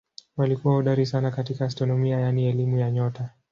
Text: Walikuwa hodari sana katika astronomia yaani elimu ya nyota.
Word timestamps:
Walikuwa 0.37 0.73
hodari 0.75 1.05
sana 1.05 1.31
katika 1.31 1.65
astronomia 1.65 2.19
yaani 2.19 2.45
elimu 2.45 2.77
ya 2.77 2.91
nyota. 2.91 3.29